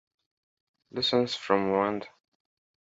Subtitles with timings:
[0.89, 2.07] Lessons from Rwanda”